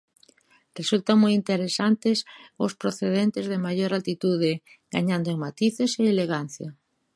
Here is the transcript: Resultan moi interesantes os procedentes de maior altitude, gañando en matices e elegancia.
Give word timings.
Resultan 0.79 1.17
moi 1.23 1.33
interesantes 1.41 2.17
os 2.65 2.73
procedentes 2.81 3.45
de 3.51 3.57
maior 3.65 3.91
altitude, 3.93 4.51
gañando 4.95 5.27
en 5.33 5.37
matices 5.45 5.91
e 6.01 6.03
elegancia. 6.15 6.69